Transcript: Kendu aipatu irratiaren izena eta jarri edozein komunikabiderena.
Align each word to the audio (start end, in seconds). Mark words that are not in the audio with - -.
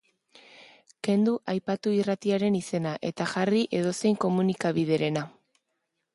Kendu 1.07 1.35
aipatu 1.53 1.93
irratiaren 1.97 2.57
izena 2.61 2.95
eta 3.11 3.29
jarri 3.35 3.63
edozein 3.83 4.19
komunikabiderena. 4.27 5.29